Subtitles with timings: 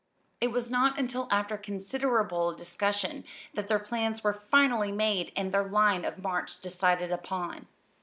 [0.39, 5.67] It was not until after considerable discussion that their plans were finally made and their
[5.69, 7.67] line of march decided upon.